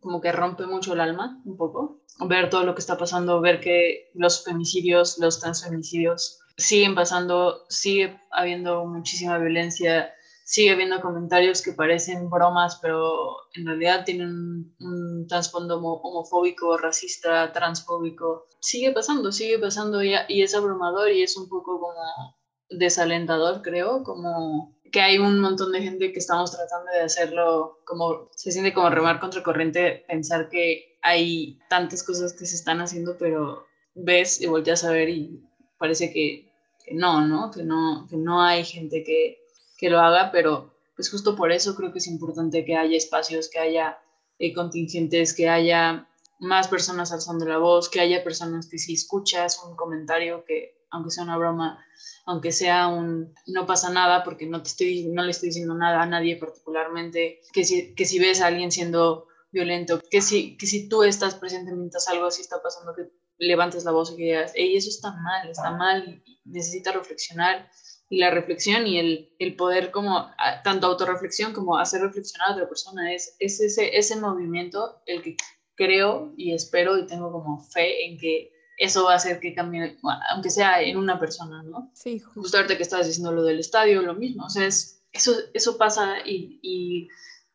como 0.00 0.20
que 0.20 0.32
rompe 0.32 0.66
mucho 0.66 0.94
el 0.94 1.00
alma 1.00 1.40
un 1.44 1.56
poco, 1.56 2.00
ver 2.26 2.50
todo 2.50 2.64
lo 2.64 2.74
que 2.74 2.80
está 2.80 2.96
pasando, 2.96 3.40
ver 3.40 3.60
que 3.60 4.10
los 4.14 4.44
femicidios, 4.44 5.18
los 5.18 5.40
transfemicidios 5.40 6.40
siguen 6.56 6.94
pasando, 6.94 7.64
sigue 7.68 8.20
habiendo 8.30 8.84
muchísima 8.86 9.38
violencia, 9.38 10.12
sigue 10.44 10.70
habiendo 10.70 11.00
comentarios 11.00 11.62
que 11.62 11.72
parecen 11.72 12.28
bromas, 12.28 12.78
pero 12.82 13.36
en 13.54 13.66
realidad 13.66 14.04
tienen 14.04 14.74
un, 14.80 15.26
trasfondo 15.28 15.78
homofóbico, 15.78 16.76
racista, 16.76 17.52
transfóbico. 17.52 18.46
Sigue 18.60 18.90
pasando, 18.92 19.30
sigue 19.32 19.58
pasando 19.58 20.02
y, 20.02 20.14
es 20.28 20.54
abrumador 20.54 21.12
y 21.12 21.22
es 21.22 21.36
un 21.36 21.48
poco 21.48 21.78
como 21.80 22.36
desalentador, 22.68 23.62
creo, 23.62 24.02
como 24.02 24.76
que 24.90 25.00
hay 25.00 25.18
un 25.18 25.40
montón 25.40 25.72
de 25.72 25.82
gente 25.82 26.12
que 26.12 26.18
estamos 26.18 26.50
tratando 26.50 26.90
de 26.92 27.00
hacerlo, 27.00 27.78
como 27.84 28.28
se 28.34 28.52
siente 28.52 28.72
como 28.72 28.90
remar 28.90 29.20
contra 29.20 29.42
corriente, 29.42 30.04
pensar 30.08 30.48
que 30.48 30.98
hay 31.02 31.58
tantas 31.68 32.02
cosas 32.02 32.32
que 32.32 32.46
se 32.46 32.56
están 32.56 32.80
haciendo, 32.80 33.16
pero 33.18 33.66
ves 33.94 34.40
y 34.40 34.46
volteas 34.46 34.84
a 34.84 34.90
ver 34.90 35.08
y 35.08 35.42
parece 35.78 36.12
que, 36.12 36.52
no, 36.92 37.26
¿no? 37.26 37.50
Que, 37.50 37.62
¿no? 37.62 38.06
que 38.08 38.16
no 38.16 38.42
hay 38.42 38.64
gente 38.64 39.04
que, 39.04 39.38
que, 39.78 39.90
lo 39.90 40.00
haga, 40.00 40.30
pero 40.32 40.74
pues 40.96 41.10
justo 41.10 41.36
por 41.36 41.52
eso 41.52 41.76
creo 41.76 41.92
que 41.92 41.98
es 41.98 42.06
importante 42.06 42.64
que 42.64 42.76
haya 42.76 42.96
espacios, 42.96 43.48
que 43.48 43.58
haya 43.58 43.98
eh, 44.38 44.52
contingentes, 44.52 45.34
que 45.34 45.48
haya 45.48 46.08
más 46.40 46.68
personas 46.68 47.12
alzando 47.12 47.44
la 47.44 47.58
voz, 47.58 47.88
que 47.88 48.00
haya 48.00 48.24
personas 48.24 48.68
que 48.68 48.78
si 48.78 48.94
escuchas 48.94 49.62
un 49.64 49.76
comentario 49.76 50.44
que, 50.44 50.79
aunque 50.90 51.10
sea 51.10 51.24
una 51.24 51.36
broma, 51.36 51.84
aunque 52.26 52.52
sea 52.52 52.88
un 52.88 53.34
no 53.46 53.66
pasa 53.66 53.90
nada 53.90 54.24
porque 54.24 54.46
no, 54.46 54.62
te 54.62 54.68
estoy, 54.68 55.08
no 55.08 55.22
le 55.22 55.30
estoy 55.30 55.50
diciendo 55.50 55.74
nada 55.74 56.02
a 56.02 56.06
nadie 56.06 56.36
particularmente, 56.36 57.40
que 57.52 57.64
si, 57.64 57.94
que 57.94 58.04
si 58.04 58.18
ves 58.18 58.40
a 58.40 58.46
alguien 58.46 58.72
siendo 58.72 59.26
violento, 59.52 60.00
que 60.10 60.20
si, 60.20 60.56
que 60.56 60.66
si 60.66 60.88
tú 60.88 61.02
estás 61.02 61.34
presente 61.34 61.72
mientras 61.72 62.08
algo 62.08 62.26
así 62.26 62.42
está 62.42 62.62
pasando, 62.62 62.94
que 62.94 63.10
levantes 63.38 63.84
la 63.84 63.90
voz 63.90 64.12
y 64.12 64.16
que 64.16 64.22
digas, 64.24 64.52
hey, 64.54 64.76
eso 64.76 64.90
está 64.90 65.12
mal, 65.12 65.48
está 65.48 65.70
mal, 65.72 66.22
y 66.24 66.40
necesita 66.44 66.92
reflexionar. 66.92 67.70
Y 68.08 68.18
la 68.18 68.30
reflexión 68.30 68.86
y 68.86 68.98
el, 68.98 69.34
el 69.38 69.56
poder 69.56 69.90
como, 69.92 70.30
tanto 70.64 70.88
autorreflexión 70.88 71.52
como 71.52 71.78
hacer 71.78 72.02
reflexionar 72.02 72.48
a 72.48 72.52
otra 72.52 72.68
persona, 72.68 73.12
es, 73.14 73.36
es 73.38 73.60
ese, 73.60 73.96
ese 73.96 74.16
movimiento 74.16 75.00
el 75.06 75.22
que 75.22 75.36
creo 75.76 76.34
y 76.36 76.52
espero 76.52 76.98
y 76.98 77.06
tengo 77.06 77.32
como 77.32 77.60
fe 77.60 78.06
en 78.06 78.18
que 78.18 78.52
eso 78.80 79.04
va 79.04 79.12
a 79.12 79.16
hacer 79.16 79.40
que 79.40 79.54
cambie, 79.54 79.98
aunque 80.30 80.48
sea 80.48 80.80
en 80.80 80.96
una 80.96 81.20
persona, 81.20 81.62
¿no? 81.62 81.90
Sí, 81.94 82.18
justo. 82.18 82.40
justo 82.40 82.56
ahorita 82.56 82.78
que 82.78 82.82
estabas 82.82 83.06
diciendo 83.06 83.30
lo 83.30 83.42
del 83.42 83.60
estadio, 83.60 84.00
lo 84.00 84.14
mismo, 84.14 84.46
o 84.46 84.48
sea, 84.48 84.66
es, 84.66 85.04
eso, 85.12 85.34
eso 85.52 85.76
pasa 85.76 86.16
y, 86.24 86.58
y 86.62 87.08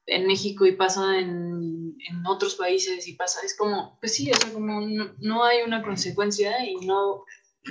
en 0.06 0.28
México 0.28 0.68
y 0.68 0.74
pasa 0.74 1.18
en, 1.18 1.98
en, 2.08 2.28
otros 2.28 2.54
países 2.54 3.08
y 3.08 3.14
pasa, 3.14 3.40
es 3.44 3.58
como, 3.58 3.98
pues 4.00 4.14
sí, 4.14 4.30
o 4.30 4.36
sea, 4.36 4.54
como 4.54 4.82
no, 4.82 5.16
no, 5.18 5.44
hay 5.44 5.64
una 5.64 5.82
consecuencia 5.82 6.64
y 6.64 6.76
no, 6.86 7.24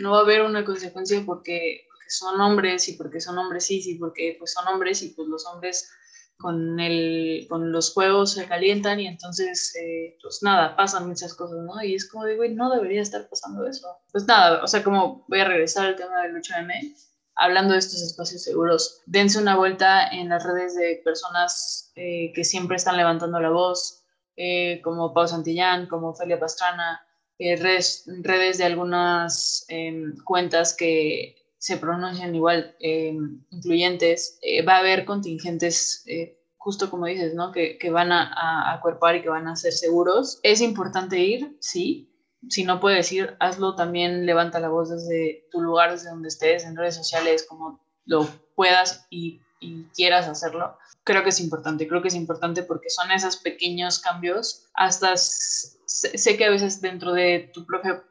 no 0.02 0.10
va 0.10 0.18
a 0.18 0.22
haber 0.22 0.42
una 0.42 0.64
consecuencia 0.64 1.22
porque, 1.24 1.86
porque 1.88 2.10
son 2.10 2.40
hombres 2.40 2.88
y 2.88 2.94
porque 2.94 3.20
son 3.20 3.38
hombres 3.38 3.66
sí, 3.66 3.80
sí, 3.80 3.94
porque 3.94 4.34
pues 4.36 4.52
son 4.52 4.66
hombres 4.66 5.00
y 5.04 5.10
pues 5.10 5.28
los 5.28 5.46
hombres 5.46 5.88
con, 6.38 6.78
el, 6.80 7.46
con 7.48 7.72
los 7.72 7.92
juegos 7.92 8.32
se 8.32 8.46
calientan 8.46 9.00
y 9.00 9.06
entonces, 9.06 9.74
eh, 9.76 10.16
pues 10.22 10.40
nada, 10.42 10.76
pasan 10.76 11.08
muchas 11.08 11.34
cosas, 11.34 11.58
¿no? 11.64 11.82
Y 11.82 11.94
es 11.94 12.08
como 12.08 12.24
güey, 12.36 12.54
no 12.54 12.70
debería 12.70 13.02
estar 13.02 13.28
pasando 13.28 13.66
eso. 13.66 13.88
Pues 14.12 14.26
nada, 14.26 14.62
o 14.62 14.66
sea, 14.66 14.82
como 14.82 15.24
voy 15.28 15.40
a 15.40 15.44
regresar 15.46 15.86
al 15.86 15.96
tema 15.96 16.22
del 16.22 16.34
8M, 16.36 16.94
hablando 17.36 17.72
de 17.72 17.78
estos 17.78 18.02
espacios 18.02 18.42
seguros, 18.42 19.02
dense 19.06 19.40
una 19.40 19.56
vuelta 19.56 20.08
en 20.08 20.28
las 20.28 20.44
redes 20.44 20.74
de 20.76 21.00
personas 21.04 21.92
eh, 21.96 22.32
que 22.34 22.44
siempre 22.44 22.76
están 22.76 22.96
levantando 22.96 23.40
la 23.40 23.50
voz, 23.50 24.04
eh, 24.36 24.80
como 24.82 25.14
Pau 25.14 25.26
Santillán, 25.26 25.86
como 25.86 26.10
Ofelia 26.10 26.38
Pastrana, 26.38 27.06
redes, 27.38 28.04
redes 28.22 28.58
de 28.58 28.64
algunas 28.64 29.64
em, 29.68 30.14
cuentas 30.24 30.74
que 30.76 31.43
se 31.64 31.78
pronuncian 31.78 32.34
igual 32.34 32.76
eh, 32.78 33.16
incluyentes, 33.48 34.38
eh, 34.42 34.62
va 34.62 34.74
a 34.74 34.80
haber 34.80 35.06
contingentes, 35.06 36.02
eh, 36.06 36.38
justo 36.58 36.90
como 36.90 37.06
dices, 37.06 37.32
¿no? 37.32 37.52
Que, 37.52 37.78
que 37.78 37.88
van 37.88 38.12
a, 38.12 38.30
a, 38.34 38.74
acuerpar 38.74 39.16
y 39.16 39.22
que 39.22 39.30
van 39.30 39.48
a 39.48 39.56
ser 39.56 39.72
seguros. 39.72 40.40
Es 40.42 40.60
importante 40.60 41.20
ir, 41.20 41.56
sí. 41.60 42.12
Si 42.50 42.64
no 42.64 42.80
puedes 42.80 43.10
ir, 43.12 43.34
hazlo 43.40 43.76
también, 43.76 44.26
levanta 44.26 44.60
la 44.60 44.68
voz 44.68 44.90
desde 44.90 45.48
tu 45.50 45.62
lugar, 45.62 45.92
desde 45.92 46.10
donde 46.10 46.28
estés, 46.28 46.66
en 46.66 46.76
redes 46.76 46.96
sociales, 46.96 47.46
como 47.48 47.80
lo 48.04 48.28
puedas 48.54 49.06
y, 49.08 49.40
y 49.58 49.84
quieras 49.94 50.28
hacerlo 50.28 50.76
creo 51.04 51.22
que 51.22 51.28
es 51.28 51.40
importante, 51.40 51.86
creo 51.86 52.00
que 52.00 52.08
es 52.08 52.14
importante 52.14 52.62
porque 52.62 52.88
son 52.88 53.10
esos 53.10 53.36
pequeños 53.36 53.98
cambios, 53.98 54.64
hasta 54.72 55.16
sé, 55.16 56.36
que 56.36 56.44
a 56.46 56.50
veces 56.50 56.80
dentro 56.80 57.12
de 57.12 57.50
tu 57.52 57.66
propio, 57.66 58.02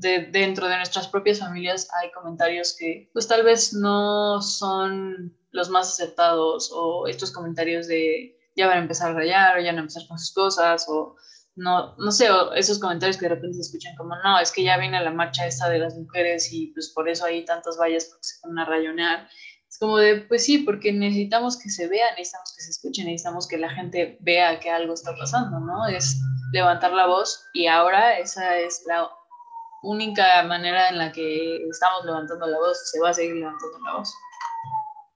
de, 0.00 0.26
dentro 0.30 0.68
de 0.68 0.76
nuestras 0.76 1.08
propias 1.08 1.38
familias 1.38 1.88
hay 2.00 2.10
comentarios 2.12 2.76
que 2.78 3.10
pues 3.12 3.28
tal 3.28 3.42
vez 3.42 3.72
no 3.72 4.40
son 4.42 5.36
los 5.52 5.70
más 5.70 5.90
aceptados 5.90 6.70
o 6.74 7.06
estos 7.06 7.32
comentarios 7.32 7.86
de 7.86 8.36
ya 8.56 8.66
van 8.66 8.78
a 8.78 8.82
empezar 8.82 9.10
a 9.10 9.14
rayar 9.14 9.58
o 9.58 9.60
ya 9.60 9.68
van 9.68 9.78
a 9.78 9.80
empezar 9.80 10.06
con 10.08 10.18
sus 10.18 10.32
cosas 10.32 10.86
o 10.88 11.16
no, 11.56 11.94
no 11.96 12.10
sé, 12.10 12.28
esos 12.56 12.78
comentarios 12.78 13.16
que 13.16 13.26
de 13.26 13.34
repente 13.34 13.56
se 13.56 13.62
escuchan 13.62 13.94
como, 13.96 14.14
no, 14.24 14.38
es 14.38 14.50
que 14.50 14.62
ya 14.62 14.78
viene 14.78 15.02
la 15.02 15.10
marcha 15.10 15.46
esta 15.46 15.68
de 15.68 15.78
las 15.78 15.94
mujeres 15.94 16.50
y 16.52 16.68
pues 16.68 16.90
por 16.94 17.08
eso 17.08 17.26
hay 17.26 17.44
tantas 17.44 17.76
vallas 17.76 18.06
porque 18.06 18.22
se 18.22 18.46
van 18.46 18.58
a 18.58 18.64
rayonear 18.64 19.28
como 19.80 19.96
de, 19.96 20.16
pues 20.28 20.44
sí, 20.44 20.58
porque 20.58 20.92
necesitamos 20.92 21.58
que 21.58 21.70
se 21.70 21.88
vea, 21.88 22.10
necesitamos 22.10 22.54
que 22.54 22.62
se 22.62 22.70
escuche, 22.70 23.02
necesitamos 23.02 23.48
que 23.48 23.56
la 23.56 23.70
gente 23.70 24.18
vea 24.20 24.60
que 24.60 24.70
algo 24.70 24.92
está 24.92 25.16
pasando, 25.16 25.58
¿no? 25.58 25.86
Es 25.88 26.20
levantar 26.52 26.92
la 26.92 27.06
voz 27.06 27.46
y 27.54 27.66
ahora 27.66 28.18
esa 28.18 28.58
es 28.58 28.82
la 28.86 29.08
única 29.82 30.42
manera 30.44 30.88
en 30.88 30.98
la 30.98 31.12
que 31.12 31.56
estamos 31.68 32.04
levantando 32.04 32.46
la 32.46 32.58
voz, 32.58 32.90
se 32.90 33.00
va 33.00 33.10
a 33.10 33.14
seguir 33.14 33.36
levantando 33.36 33.78
la 33.84 33.98
voz. 33.98 34.14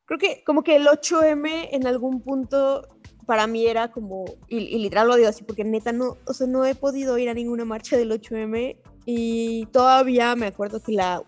Creo 0.07 0.19
que 0.19 0.45
como 0.45 0.63
que 0.63 0.77
el 0.77 0.87
8M 0.87 1.69
en 1.73 1.87
algún 1.87 2.23
punto 2.23 2.87
para 3.27 3.47
mí 3.47 3.67
era 3.67 3.91
como, 3.91 4.25
y, 4.49 4.59
y, 4.59 4.79
literal 4.79 5.09
lo 5.09 5.17
digo 5.17 5.29
así, 5.29 5.45
porque 5.45 5.65
neta 5.65 5.93
no, 5.93 6.17
o 6.27 6.35
sea, 6.35 6.47
no 6.47 6.65
he 6.67 6.75
podido 6.75 7.17
ir 7.17 7.31
a 7.31 7.35
ninguna 7.35 7.65
marcha 7.65 7.97
del 7.97 8.13
8M 8.13 8.77
y 9.07 9.67
todavía 9.67 10.37
me 10.37 10.47
acuerdo 10.47 10.83
que 10.83 10.93
la 10.93 11.23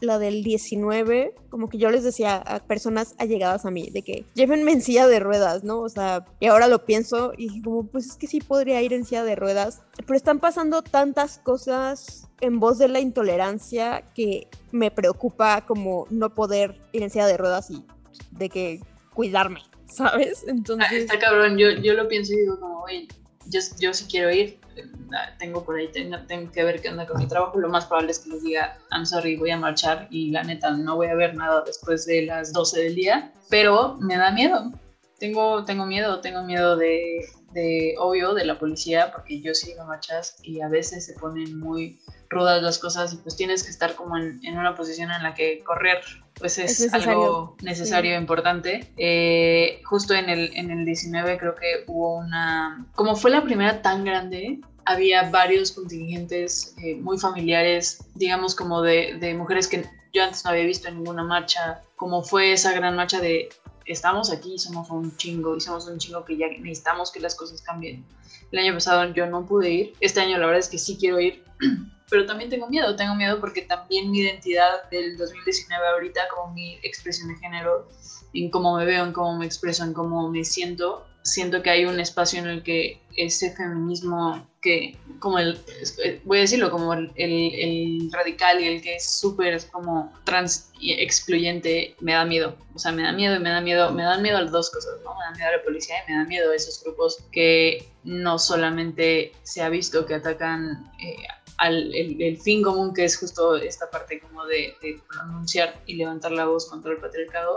la 0.00 0.18
del 0.18 0.42
19, 0.42 1.34
como 1.48 1.68
que 1.68 1.78
yo 1.78 1.90
les 1.90 2.04
decía 2.04 2.36
a 2.36 2.60
personas 2.60 3.14
allegadas 3.18 3.64
a 3.64 3.70
mí, 3.70 3.90
de 3.90 4.02
que 4.02 4.24
llévenme 4.34 4.72
en 4.72 4.82
silla 4.82 5.06
de 5.06 5.20
ruedas, 5.20 5.64
¿no? 5.64 5.80
O 5.80 5.88
sea, 5.88 6.24
y 6.40 6.46
ahora 6.46 6.68
lo 6.68 6.84
pienso 6.84 7.32
y 7.36 7.62
como, 7.62 7.86
pues 7.86 8.06
es 8.06 8.16
que 8.16 8.26
sí 8.26 8.40
podría 8.40 8.82
ir 8.82 8.92
en 8.92 9.04
silla 9.04 9.24
de 9.24 9.36
ruedas, 9.36 9.82
pero 10.06 10.16
están 10.16 10.38
pasando 10.38 10.82
tantas 10.82 11.38
cosas 11.38 12.28
en 12.40 12.60
voz 12.60 12.78
de 12.78 12.88
la 12.88 13.00
intolerancia 13.00 14.04
que 14.14 14.48
me 14.72 14.90
preocupa 14.90 15.64
como 15.66 16.06
no 16.10 16.34
poder 16.34 16.80
ir 16.92 17.02
en 17.02 17.10
silla 17.10 17.26
de 17.26 17.36
ruedas 17.36 17.70
y 17.70 17.84
de 18.32 18.48
que 18.48 18.80
cuidarme, 19.14 19.62
¿sabes? 19.88 20.44
Entonces... 20.46 20.92
está 20.92 21.18
cabrón, 21.18 21.56
yo, 21.56 21.70
yo 21.70 21.94
lo 21.94 22.06
pienso 22.08 22.34
y 22.34 22.40
digo 22.40 22.60
como, 22.60 22.82
oye, 22.82 23.08
yo, 23.48 23.60
yo 23.78 23.94
sí 23.94 24.06
quiero 24.08 24.30
ir, 24.30 24.60
tengo 25.38 25.64
por 25.64 25.76
ahí, 25.76 25.88
tengo, 25.88 26.18
tengo, 26.26 26.50
que 26.50 26.64
ver 26.64 26.80
qué 26.80 26.88
onda 26.88 27.06
con 27.06 27.18
mi 27.18 27.26
trabajo, 27.26 27.58
lo 27.58 27.68
más 27.68 27.86
probable 27.86 28.12
es 28.12 28.18
que 28.18 28.30
les 28.30 28.42
diga, 28.42 28.78
I'm 28.90 29.06
sorry, 29.06 29.36
voy 29.36 29.50
a 29.50 29.56
marchar 29.56 30.08
y 30.10 30.30
la 30.30 30.42
neta 30.42 30.70
no 30.70 30.96
voy 30.96 31.08
a 31.08 31.14
ver 31.14 31.34
nada 31.34 31.62
después 31.64 32.06
de 32.06 32.22
las 32.22 32.52
12 32.52 32.80
del 32.80 32.94
día, 32.94 33.32
pero 33.48 33.96
me 34.00 34.16
da 34.16 34.30
miedo, 34.30 34.72
tengo, 35.18 35.64
tengo 35.64 35.86
miedo, 35.86 36.20
tengo 36.20 36.42
miedo 36.42 36.76
de, 36.76 37.26
de, 37.52 37.94
obvio, 37.98 38.34
de 38.34 38.44
la 38.44 38.58
policía, 38.58 39.12
porque 39.12 39.40
yo 39.40 39.54
sigo 39.54 39.84
marchas 39.84 40.36
y 40.42 40.60
a 40.60 40.68
veces 40.68 41.06
se 41.06 41.14
ponen 41.14 41.58
muy 41.58 41.98
rudas 42.28 42.62
las 42.62 42.78
cosas 42.78 43.12
y 43.12 43.16
pues 43.16 43.36
tienes 43.36 43.62
que 43.62 43.70
estar 43.70 43.94
como 43.94 44.16
en, 44.16 44.40
en 44.44 44.58
una 44.58 44.74
posición 44.74 45.10
en 45.10 45.22
la 45.22 45.34
que 45.34 45.62
correr 45.64 46.00
pues 46.38 46.58
es, 46.58 46.92
algo 46.92 47.56
necesario 47.62 48.14
e 48.14 48.18
importante. 48.18 48.92
Eh, 48.96 49.80
justo 49.84 50.14
en 50.14 50.28
el, 50.28 50.54
en 50.54 50.70
el 50.70 50.84
19 50.84 51.38
creo 51.38 51.54
que 51.54 51.84
hubo 51.86 52.18
una, 52.18 52.86
como 52.94 53.16
fue 53.16 53.30
la 53.30 53.42
primera 53.42 53.80
tan 53.80 54.04
grande, 54.04 54.60
había 54.84 55.30
varios 55.30 55.72
contingentes 55.72 56.74
eh, 56.82 56.94
muy 56.96 57.18
familiares, 57.18 58.04
digamos 58.14 58.54
como 58.54 58.82
de, 58.82 59.16
de, 59.18 59.34
mujeres 59.34 59.66
que 59.66 59.84
yo 60.12 60.22
antes 60.22 60.44
no 60.44 60.50
había 60.50 60.64
visto 60.64 60.88
en 60.88 60.96
ninguna 60.96 61.24
marcha, 61.24 61.82
como 61.96 62.22
fue 62.22 62.52
esa 62.52 62.72
gran 62.72 62.96
marcha 62.96 63.20
de 63.20 63.48
estamos 63.86 64.30
aquí, 64.30 64.58
somos 64.58 64.90
un 64.90 65.16
chingo 65.16 65.56
y 65.56 65.60
somos 65.60 65.86
un 65.86 65.98
chingo 65.98 66.24
que 66.24 66.36
ya 66.36 66.48
necesitamos 66.48 67.10
que 67.10 67.20
las 67.20 67.34
cosas 67.34 67.62
cambien. 67.62 68.04
El 68.52 68.58
año 68.60 68.74
pasado 68.74 69.12
yo 69.12 69.26
no 69.26 69.46
pude 69.46 69.70
ir, 69.70 69.92
este 70.00 70.20
año 70.20 70.38
la 70.38 70.46
verdad 70.46 70.60
es 70.60 70.68
que 70.68 70.78
sí 70.78 70.96
quiero 70.98 71.18
ir, 71.18 71.42
pero 72.08 72.26
también 72.26 72.50
tengo 72.50 72.68
miedo, 72.68 72.94
tengo 72.96 73.14
miedo 73.14 73.40
porque 73.40 73.62
también 73.62 74.10
mi 74.10 74.20
identidad 74.20 74.88
del 74.90 75.16
2019 75.16 75.88
ahorita, 75.88 76.28
como 76.34 76.52
mi 76.52 76.74
expresión 76.82 77.28
de 77.28 77.36
género, 77.36 77.88
en 78.32 78.50
cómo 78.50 78.76
me 78.76 78.84
veo, 78.84 79.04
en 79.04 79.12
cómo 79.12 79.36
me 79.38 79.46
expreso, 79.46 79.84
en 79.84 79.92
cómo 79.92 80.28
me 80.30 80.44
siento, 80.44 81.06
siento 81.26 81.62
que 81.62 81.70
hay 81.70 81.84
un 81.84 81.98
espacio 81.98 82.38
en 82.38 82.46
el 82.46 82.62
que 82.62 83.00
ese 83.16 83.54
feminismo 83.54 84.46
que, 84.60 84.96
como 85.18 85.38
el, 85.38 85.58
voy 86.24 86.38
a 86.38 86.40
decirlo, 86.42 86.70
como 86.70 86.92
el, 86.92 87.12
el, 87.16 88.10
radical 88.12 88.60
y 88.60 88.66
el 88.66 88.82
que 88.82 88.96
es 88.96 89.08
súper 89.08 89.60
como 89.70 90.12
trans 90.24 90.70
y 90.80 90.92
excluyente, 90.92 91.96
me 92.00 92.12
da 92.12 92.24
miedo. 92.24 92.56
O 92.74 92.78
sea, 92.78 92.92
me 92.92 93.02
da 93.02 93.12
miedo 93.12 93.36
y 93.36 93.38
me 93.40 93.50
da 93.50 93.60
miedo, 93.60 93.92
me 93.92 94.02
dan 94.02 94.22
miedo 94.22 94.40
las 94.40 94.52
dos 94.52 94.70
cosas, 94.70 94.94
¿no? 95.04 95.14
Me 95.14 95.24
da 95.24 95.30
miedo 95.32 95.48
a 95.48 95.56
la 95.56 95.62
policía 95.62 95.96
y 96.06 96.12
me 96.12 96.18
da 96.18 96.24
miedo 96.24 96.50
a 96.50 96.54
esos 96.54 96.82
grupos 96.82 97.18
que 97.32 97.88
no 98.04 98.38
solamente 98.38 99.32
se 99.42 99.62
ha 99.62 99.68
visto 99.68 100.06
que 100.06 100.14
atacan 100.14 100.92
eh, 101.00 101.16
al 101.58 101.94
el, 101.94 102.38
fin 102.38 102.62
común 102.62 102.92
que 102.92 103.04
es 103.04 103.16
justo 103.16 103.56
esta 103.56 103.90
parte 103.90 104.20
como 104.20 104.44
de, 104.46 104.74
de 104.82 105.00
pronunciar 105.08 105.82
y 105.86 105.96
levantar 105.96 106.32
la 106.32 106.46
voz 106.46 106.66
contra 106.68 106.92
el 106.92 106.98
patriarcado, 106.98 107.56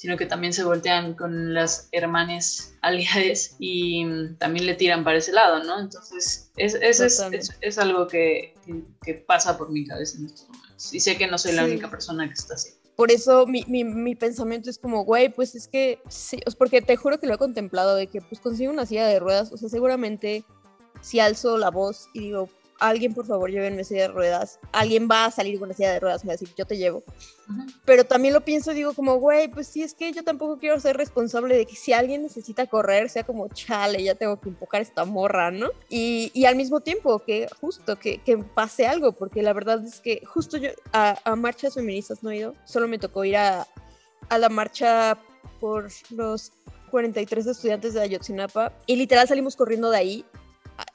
sino 0.00 0.16
que 0.16 0.24
también 0.24 0.54
se 0.54 0.64
voltean 0.64 1.12
con 1.12 1.52
las 1.52 1.90
hermanas 1.92 2.74
aliadas 2.80 3.56
y 3.58 4.32
también 4.38 4.64
le 4.64 4.74
tiran 4.74 5.04
para 5.04 5.18
ese 5.18 5.30
lado, 5.30 5.62
¿no? 5.62 5.78
Entonces, 5.78 6.50
es, 6.56 6.74
es, 6.74 7.00
es, 7.60 7.78
algo 7.78 8.08
que, 8.08 8.54
que, 9.02 9.12
pasa 9.12 9.58
por 9.58 9.70
mi 9.70 9.86
cabeza 9.86 10.16
en 10.16 10.24
estos 10.24 10.48
momentos. 10.48 10.94
Y 10.94 11.00
sé 11.00 11.18
que 11.18 11.26
no 11.26 11.36
soy 11.36 11.52
la 11.52 11.64
única 11.64 11.90
persona 11.90 12.26
que 12.26 12.32
está 12.32 12.54
así. 12.54 12.70
Por 12.96 13.12
eso 13.12 13.46
mi, 13.46 13.62
mi, 13.66 13.84
mi 13.84 14.14
pensamiento 14.14 14.70
es 14.70 14.78
como, 14.78 15.04
güey, 15.04 15.28
pues 15.28 15.54
es 15.54 15.68
que, 15.68 16.00
sí, 16.08 16.40
porque 16.56 16.80
te 16.80 16.96
juro 16.96 17.20
que 17.20 17.26
lo 17.26 17.34
he 17.34 17.38
contemplado, 17.38 17.94
de 17.94 18.06
que 18.06 18.22
pues 18.22 18.40
consigo 18.40 18.72
una 18.72 18.86
silla 18.86 19.06
de 19.06 19.20
ruedas, 19.20 19.52
o 19.52 19.58
sea, 19.58 19.68
seguramente 19.68 20.46
si 21.02 21.20
alzo 21.20 21.58
la 21.58 21.70
voz 21.70 22.08
y 22.14 22.20
digo, 22.20 22.48
alguien 22.80 23.14
por 23.14 23.26
favor 23.26 23.50
llévenme 23.50 23.84
silla 23.84 24.02
de 24.02 24.08
ruedas, 24.08 24.58
alguien 24.72 25.08
va 25.10 25.26
a 25.26 25.30
salir 25.30 25.58
con 25.58 25.68
una 25.68 25.76
silla 25.76 25.92
de 25.92 26.00
ruedas, 26.00 26.24
me 26.24 26.28
va 26.28 26.32
a 26.32 26.36
decir, 26.36 26.48
yo 26.56 26.66
te 26.66 26.76
llevo. 26.76 27.04
Pero 27.84 28.04
también 28.04 28.32
lo 28.32 28.42
pienso, 28.42 28.72
digo 28.72 28.94
como, 28.94 29.16
güey, 29.16 29.48
pues 29.48 29.66
sí, 29.66 29.82
es 29.82 29.94
que 29.94 30.12
yo 30.12 30.22
tampoco 30.22 30.58
quiero 30.58 30.78
ser 30.78 30.96
responsable 30.96 31.56
de 31.56 31.66
que 31.66 31.74
si 31.74 31.92
alguien 31.92 32.22
necesita 32.22 32.66
correr, 32.66 33.10
sea 33.10 33.24
como, 33.24 33.48
chale, 33.48 34.02
ya 34.02 34.14
tengo 34.14 34.40
que 34.40 34.48
empujar 34.48 34.82
esta 34.82 35.04
morra, 35.04 35.50
¿no? 35.50 35.68
Y, 35.88 36.30
y 36.32 36.44
al 36.44 36.56
mismo 36.56 36.80
tiempo 36.80 37.18
que 37.18 37.48
justo 37.60 37.98
que, 37.98 38.18
que, 38.18 38.38
pase 38.38 38.86
algo, 38.86 39.12
porque 39.12 39.42
la 39.42 39.52
verdad 39.52 39.84
es 39.84 40.00
que 40.00 40.22
justo 40.24 40.56
yo 40.56 40.70
a, 40.92 41.18
a 41.24 41.36
marchas 41.36 41.74
feministas 41.74 42.22
no 42.22 42.30
he 42.30 42.38
ido, 42.38 42.54
solo 42.64 42.88
me 42.88 42.98
tocó 42.98 43.24
ir 43.24 43.36
a, 43.36 43.66
a 44.28 44.38
la 44.38 44.48
marcha 44.48 45.18
por 45.60 45.88
los 46.10 46.52
43 46.90 47.46
estudiantes 47.46 47.94
de 47.94 48.00
Ayotzinapa 48.00 48.72
y 48.86 48.96
literal 48.96 49.28
salimos 49.28 49.56
corriendo 49.56 49.90
de 49.90 49.96
ahí 49.96 50.24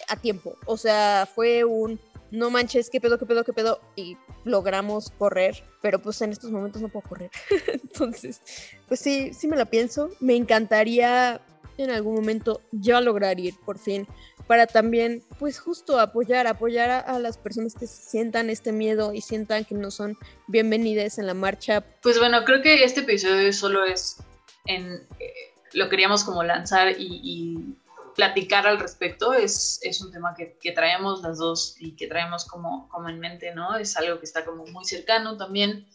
a, 0.08 0.16
tiempo. 0.16 0.58
O 0.66 0.78
sea, 0.78 1.28
fue 1.34 1.64
un 1.64 2.00
no 2.32 2.50
manches, 2.50 2.90
qué 2.90 3.00
pedo, 3.00 3.18
qué 3.18 3.26
pedo, 3.26 3.44
qué 3.44 3.54
pedo, 3.54 3.80
y 3.96 4.18
logramos 4.44 5.12
correr, 5.12 5.64
pero 5.82 6.02
pues 6.02 6.22
en 6.22 6.32
estos 6.32 6.52
momentos 6.52 6.82
no 6.82 6.90
puedo 6.90 7.08
correr. 7.08 7.32
Entonces, 7.68 8.42
pues 8.88 9.00
sí, 9.00 9.34
sí 9.34 9.48
me 9.48 9.56
la 9.56 9.66
pienso. 9.66 10.10
Me 10.20 10.36
encantaría 10.36 11.42
en 11.78 11.92
algún 11.92 12.16
momento 12.16 12.62
ya 12.72 13.02
lograr 13.02 13.40
ir 13.40 13.56
por 13.66 13.78
fin 13.78 14.08
para 14.48 14.68
también, 14.68 15.24
pues 15.40 15.60
justo 15.60 16.00
apoyar, 16.00 16.46
apoyar 16.48 17.04
a, 17.08 17.20
las 17.20 17.38
personas 17.38 17.74
que 17.74 17.88
sientan 17.88 18.50
este 18.50 18.72
miedo 18.72 19.14
y 19.14 19.22
sientan 19.22 19.66
que 19.66 19.76
no 19.76 19.90
son 19.90 20.18
bienvenidas 20.48 21.18
en 21.18 21.26
la 21.26 21.34
marcha. 21.34 21.84
Pues 22.02 22.20
bueno, 22.20 22.44
creo 22.46 22.62
que 22.62 22.84
este 22.84 23.02
episodio 23.02 23.52
solo 23.54 23.86
es 23.86 24.18
en... 24.66 25.08
Eh, 25.20 25.34
lo 25.74 25.90
queríamos 25.90 26.24
como 26.24 26.44
lanzar 26.44 26.96
y 26.98 27.76
platicar 28.16 28.66
al 28.66 28.80
respecto. 28.80 29.34
Es, 29.34 29.80
es 29.84 30.02
un 30.02 30.12
tema 30.12 30.34
que, 30.36 30.72
traemos 30.72 31.22
las 31.22 31.38
dos 31.38 31.76
y 31.80 31.96
que 31.96 32.08
traemos 32.08 32.46
como, 32.46 32.88
como 32.90 33.10
en 33.10 33.20
mente, 33.20 33.54
¿no? 33.54 33.76
Es 33.76 33.96
algo 33.98 34.20
que 34.20 34.26
está 34.26 34.46
como 34.46 34.66
muy 34.66 34.86
cercano 34.86 35.38
también. 35.38 35.88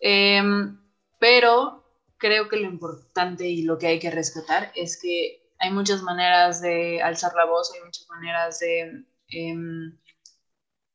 Em, 0.00 0.80
pero 1.18 1.84
creo 2.18 2.48
que 2.48 2.56
lo 2.56 2.66
importante 2.66 3.46
y 3.48 3.62
lo 3.62 3.78
que 3.78 3.88
hay 3.88 3.98
que 3.98 4.10
rescatar 4.10 4.72
es 4.74 5.00
que 5.00 5.52
hay 5.58 5.70
muchas 5.70 6.02
maneras 6.02 6.60
de 6.60 7.02
alzar 7.02 7.34
la 7.34 7.44
voz, 7.44 7.72
hay 7.74 7.80
muchas 7.84 8.06
maneras 8.08 8.58
de, 8.60 9.04
em, 9.28 9.98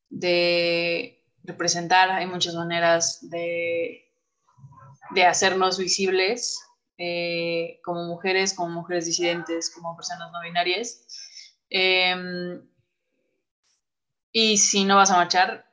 de 0.09 1.23
representar, 1.43 2.11
hay 2.11 2.25
muchas 2.25 2.53
maneras 2.55 3.29
de, 3.29 4.11
de 5.11 5.25
hacernos 5.25 5.77
visibles 5.77 6.59
eh, 7.01 7.79
como 7.81 8.03
mujeres, 8.03 8.53
como 8.53 8.69
mujeres 8.71 9.05
disidentes, 9.05 9.69
como 9.69 9.95
personas 9.95 10.33
no 10.33 10.41
binarias. 10.41 11.07
Em, 11.69 12.61
y 14.33 14.57
si 14.57 14.83
no 14.83 14.97
vas 14.97 15.09
a 15.09 15.15
marchar, 15.15 15.65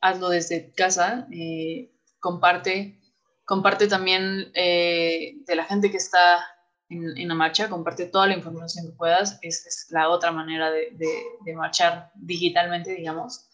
hazlo 0.00 0.30
desde 0.30 0.72
casa, 0.72 1.28
eh, 1.32 1.92
comparte, 2.18 3.00
comparte 3.44 3.86
también 3.86 4.50
eh, 4.54 5.36
de 5.46 5.54
la 5.54 5.64
gente 5.64 5.92
que 5.92 5.96
está 5.98 6.44
en, 6.88 7.28
la 7.28 7.34
marcha, 7.34 7.68
comparte 7.68 8.06
toda 8.06 8.26
la 8.26 8.34
información 8.34 8.86
que 8.86 8.96
puedas. 8.96 9.38
Esta 9.42 9.68
es 9.68 9.86
la 9.90 10.08
otra 10.08 10.32
manera 10.32 10.72
de, 10.72 10.90
de, 10.90 11.54
marchar 11.54 12.10
digitalmente, 12.16 12.94
digamos. 12.94 13.46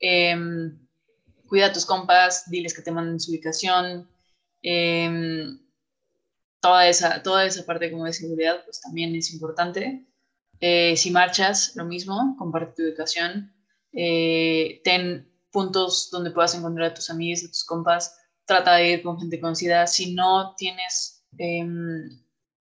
Em, 0.00 0.78
cuida 1.46 1.66
a 1.66 1.72
tus 1.72 1.86
compas, 1.86 2.50
diles 2.50 2.74
que 2.74 2.82
te 2.82 2.92
manden 2.92 3.20
su 3.20 3.30
ubicación. 3.30 4.06
Em, 4.62 5.65
toda, 6.66 6.88
esa, 6.88 7.22
toda 7.22 7.46
esa 7.46 7.64
parte 7.64 7.92
como 7.92 8.06
de 8.06 8.12
seguridad 8.12 8.64
pues 8.64 8.80
también 8.80 9.14
es 9.14 9.32
importante. 9.32 10.04
Eh, 10.60 10.96
si 10.96 11.12
marchas, 11.12 11.76
lo 11.76 11.84
mismo, 11.84 12.34
comparte 12.38 12.74
tu 12.74 12.82
ubicación. 12.82 13.52
Eh, 13.92 14.80
ten 14.82 15.30
puntos 15.52 16.10
donde 16.10 16.32
puedas 16.32 16.54
encontrar 16.56 16.90
a 16.90 16.94
tus 16.94 17.08
amigos, 17.08 17.44
a 17.44 17.48
tus 17.48 17.64
compas. 17.64 18.18
Trata 18.46 18.74
de 18.76 18.90
ir 18.90 19.02
con 19.02 19.18
gente 19.20 19.40
conocida. 19.40 19.86
Si 19.86 20.12
no 20.12 20.56
tienes 20.56 21.24
em, 21.38 22.10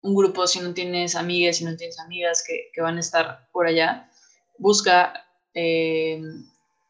un 0.03 0.15
grupo, 0.15 0.47
si 0.47 0.61
no 0.61 0.75
tienes 0.75 1.15
amigas, 1.15 1.57
si 1.57 1.65
no 1.65 1.75
tienes 1.75 1.99
amigas 1.99 2.45
que, 2.47 2.71
que 2.75 2.83
van 2.83 2.99
a 2.99 3.01
estar 3.01 3.49
por 3.53 3.67
allá, 3.67 4.11
busca, 4.59 5.15
eh, 5.55 6.21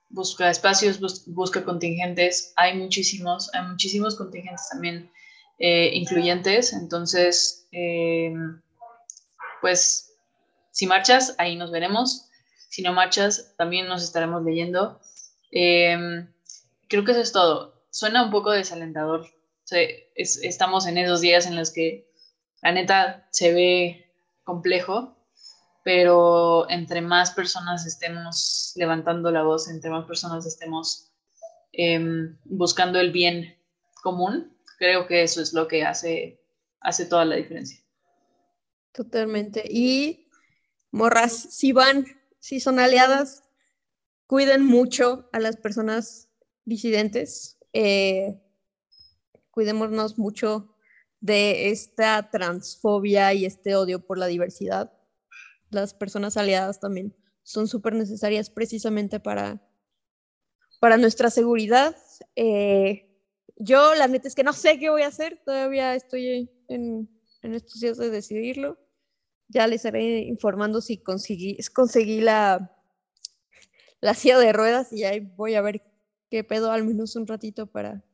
busca 0.08 0.50
espacios, 0.50 0.98
busca 1.26 1.64
contingentes. 1.64 2.52
Hay 2.56 2.76
muchísimos, 2.76 3.54
hay 3.54 3.68
muchísimos 3.68 4.16
contingentes 4.16 4.68
también 4.68 5.12
eh, 5.58 5.90
incluyentes. 5.94 6.72
Entonces, 6.72 7.66
eh, 7.72 8.34
pues, 9.60 10.16
si 10.70 10.86
marchas, 10.86 11.34
ahí 11.38 11.56
nos 11.56 11.70
veremos. 11.70 12.28
Si 12.68 12.82
no 12.82 12.92
marchas, 12.92 13.54
también 13.56 13.86
nos 13.86 14.02
estaremos 14.02 14.42
leyendo. 14.42 15.00
creo 15.50 17.04
que 17.04 17.12
eso 17.12 17.20
es 17.20 17.32
todo. 17.32 17.84
Suena 17.90 18.24
un 18.24 18.30
poco 18.30 18.50
desalentador. 18.50 19.26
estamos 20.16 20.86
en 20.86 20.98
esos 20.98 21.20
días 21.20 21.46
en 21.46 21.56
los 21.56 21.70
que 21.72 22.08
la 22.62 22.72
neta 22.72 23.28
se 23.30 23.52
ve 23.52 24.10
complejo, 24.42 25.16
pero 25.82 26.68
entre 26.70 27.02
más 27.02 27.32
personas 27.32 27.86
estemos 27.86 28.72
levantando 28.76 29.30
la 29.30 29.42
voz, 29.42 29.68
entre 29.68 29.90
más 29.90 30.06
personas 30.06 30.46
estemos 30.46 31.10
em, 31.72 32.38
buscando 32.44 32.98
el 33.00 33.12
bien 33.12 33.54
común, 34.02 34.53
creo 34.78 35.06
que 35.06 35.22
eso 35.22 35.40
es 35.40 35.52
lo 35.52 35.68
que 35.68 35.84
hace, 35.84 36.40
hace 36.80 37.06
toda 37.06 37.24
la 37.24 37.36
diferencia. 37.36 37.84
Totalmente. 38.92 39.64
Y 39.68 40.28
morras, 40.90 41.32
si 41.32 41.72
van, 41.72 42.06
si 42.38 42.60
son 42.60 42.78
aliadas, 42.78 43.42
cuiden 44.26 44.64
mucho 44.64 45.28
a 45.32 45.40
las 45.40 45.56
personas 45.56 46.28
disidentes. 46.64 47.58
Eh, 47.72 48.40
cuidémonos 49.50 50.18
mucho 50.18 50.76
de 51.20 51.70
esta 51.70 52.30
transfobia 52.30 53.32
y 53.32 53.46
este 53.46 53.74
odio 53.76 54.04
por 54.04 54.18
la 54.18 54.26
diversidad. 54.26 54.92
Las 55.70 55.94
personas 55.94 56.36
aliadas 56.36 56.80
también 56.80 57.16
son 57.42 57.66
súper 57.66 57.94
necesarias 57.94 58.50
precisamente 58.50 59.20
para, 59.20 59.60
para 60.80 60.96
nuestra 60.96 61.30
seguridad. 61.30 61.96
Eh, 62.36 63.13
yo 63.56 63.94
la 63.94 64.08
neta 64.08 64.28
es 64.28 64.34
que 64.34 64.44
no 64.44 64.52
sé 64.52 64.78
qué 64.78 64.90
voy 64.90 65.02
a 65.02 65.08
hacer, 65.08 65.40
todavía 65.44 65.94
estoy 65.94 66.50
en, 66.68 67.08
en 67.42 67.54
estos 67.54 67.80
días 67.80 67.98
de 67.98 68.10
decidirlo. 68.10 68.78
Ya 69.48 69.66
les 69.66 69.84
estaré 69.84 70.20
informando 70.20 70.80
si 70.80 70.98
conseguí, 70.98 71.58
conseguí 71.74 72.20
la, 72.20 72.74
la 74.00 74.14
silla 74.14 74.38
de 74.38 74.52
ruedas 74.52 74.92
y 74.92 75.04
ahí 75.04 75.20
voy 75.20 75.54
a 75.54 75.62
ver 75.62 75.82
qué 76.30 76.42
pedo 76.42 76.70
al 76.72 76.84
menos 76.84 77.14
un 77.16 77.26
ratito 77.26 77.66
para, 77.66 78.04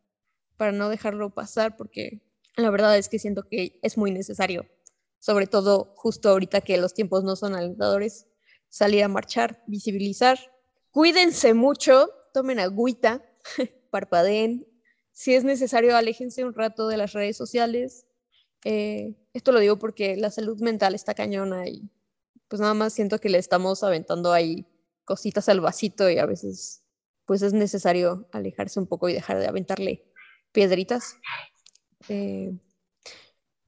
para 0.57 0.73
no 0.73 0.89
dejarlo 0.89 1.31
pasar 1.31 1.77
porque 1.77 2.21
la 2.57 2.71
verdad 2.71 2.99
es 2.99 3.09
que 3.09 3.19
siento 3.19 3.45
que 3.49 3.79
es 3.83 3.97
muy 3.97 4.11
necesario, 4.11 4.67
sobre 5.19 5.47
todo 5.47 5.95
justo 5.97 6.29
ahorita 6.29 6.61
que 6.61 6.77
los 6.77 6.95
tiempos 6.95 7.25
no 7.25 7.37
son 7.37 7.55
alentadores, 7.55 8.27
salir 8.69 9.05
a 9.05 9.09
marchar, 9.09 9.63
visibilizar. 9.67 10.39
Cuídense 10.91 11.55
mucho, 11.55 12.11
tomen 12.35 12.59
agüita, 12.59 13.25
parpadeen. 13.91 14.67
Si 15.21 15.35
es 15.35 15.45
necesario, 15.45 15.99
aléjense 15.99 16.47
un 16.47 16.55
rato 16.55 16.89
de 16.89 16.97
las 16.97 17.13
redes 17.13 17.37
sociales. 17.37 18.07
Eh, 18.65 19.19
esto 19.35 19.53
lo 19.53 19.61
digo 19.61 19.79
porque 19.79 20.17
la 20.17 20.31
salud 20.31 20.59
mental 20.63 20.95
está 20.95 21.13
cañona 21.13 21.69
y 21.69 21.91
pues 22.49 22.59
nada 22.59 22.73
más 22.73 22.95
siento 22.95 23.19
que 23.19 23.29
le 23.29 23.37
estamos 23.37 23.83
aventando 23.83 24.33
ahí 24.33 24.65
cositas 25.05 25.51
al 25.51 25.61
vasito 25.61 26.09
y 26.09 26.17
a 26.17 26.25
veces 26.25 26.85
pues 27.27 27.43
es 27.43 27.53
necesario 27.53 28.31
alejarse 28.33 28.81
un 28.81 28.87
poco 28.87 29.11
y 29.11 29.13
dejar 29.13 29.39
de 29.41 29.47
aventarle 29.47 30.11
piedritas. 30.53 31.17
Eh, 32.09 32.53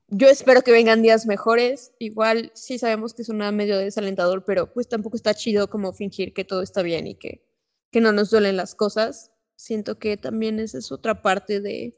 yo 0.08 0.28
espero 0.28 0.62
que 0.62 0.72
vengan 0.72 1.02
días 1.02 1.26
mejores. 1.26 1.92
Igual 1.98 2.50
sí 2.54 2.78
sabemos 2.78 3.12
que 3.12 3.20
es 3.20 3.28
una 3.28 3.52
medio 3.52 3.76
desalentador, 3.76 4.46
pero 4.46 4.72
pues 4.72 4.88
tampoco 4.88 5.18
está 5.18 5.34
chido 5.34 5.68
como 5.68 5.92
fingir 5.92 6.32
que 6.32 6.46
todo 6.46 6.62
está 6.62 6.80
bien 6.80 7.06
y 7.06 7.14
que, 7.14 7.46
que 7.90 8.00
no 8.00 8.10
nos 8.12 8.30
duelen 8.30 8.56
las 8.56 8.74
cosas. 8.74 9.31
Siento 9.62 9.96
que 9.96 10.16
también 10.16 10.58
esa 10.58 10.78
es 10.78 10.90
otra 10.90 11.22
parte 11.22 11.60
de, 11.60 11.96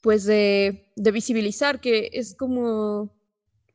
pues 0.00 0.24
de, 0.24 0.90
de 0.96 1.12
visibilizar, 1.12 1.80
que 1.80 2.10
es 2.12 2.34
como 2.34 3.16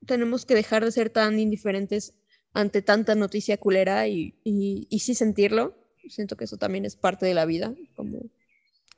tenemos 0.05 0.45
que 0.45 0.55
dejar 0.55 0.83
de 0.83 0.91
ser 0.91 1.09
tan 1.09 1.39
indiferentes 1.39 2.15
ante 2.51 2.81
tanta 2.81 3.15
noticia 3.15 3.55
culera 3.55 4.09
y, 4.09 4.37
y, 4.43 4.87
y 4.89 4.99
sí 4.99 5.15
sentirlo. 5.15 5.73
Siento 6.09 6.35
que 6.35 6.43
eso 6.43 6.57
también 6.57 6.83
es 6.83 6.97
parte 6.97 7.25
de 7.25 7.33
la 7.33 7.45
vida, 7.45 7.73
como, 7.95 8.29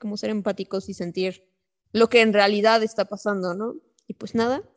como 0.00 0.16
ser 0.16 0.30
empáticos 0.30 0.88
y 0.88 0.94
sentir 0.94 1.48
lo 1.92 2.08
que 2.08 2.20
en 2.20 2.32
realidad 2.32 2.82
está 2.82 3.04
pasando, 3.04 3.54
¿no? 3.54 3.76
Y 4.08 4.14
pues 4.14 4.34
nada, 4.34 4.68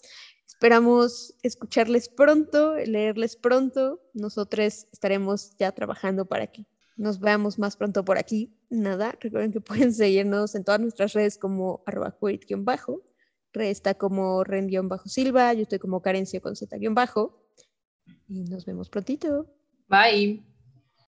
esperamos 0.46 1.34
escucharles 1.42 2.08
pronto, 2.08 2.76
leerles 2.76 3.36
pronto. 3.36 4.00
Nosotros 4.14 4.86
estaremos 4.92 5.58
ya 5.58 5.72
trabajando 5.72 6.28
para 6.28 6.52
que 6.52 6.68
nos 6.98 7.20
veamos 7.20 7.60
más 7.60 7.76
pronto 7.76 8.06
por 8.06 8.18
aquí. 8.18 8.54
Nada, 8.70 9.16
recuerden 9.20 9.52
que 9.52 9.62
pueden 9.62 9.94
seguirnos 9.94 10.56
en 10.56 10.64
todas 10.64 10.82
nuestras 10.82 11.14
redes 11.14 11.38
como 11.38 11.84
arroba 11.86 12.18
bajo 12.58 13.02
está 13.64 13.94
como 13.94 14.44
ren-silva, 14.44 15.54
yo 15.54 15.62
estoy 15.62 15.80
como 15.80 16.02
carencia 16.02 16.42
con 16.42 16.56
z-bajo. 16.56 17.42
Y 18.28 18.44
nos 18.44 18.66
vemos 18.66 18.90
prontito. 18.90 19.48
Bye. 19.88 20.55